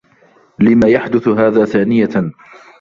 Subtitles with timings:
[0.59, 2.31] لمَ يحدث هذا ثانيةً؟